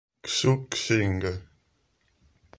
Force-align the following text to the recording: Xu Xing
Xu 0.35 0.51
Xing 0.81 1.21